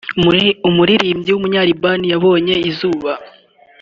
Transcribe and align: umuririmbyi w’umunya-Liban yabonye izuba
umuririmbyi 0.69 1.29
w’umunya-Liban 1.33 1.99
yabonye 2.11 2.55
izuba 2.69 3.11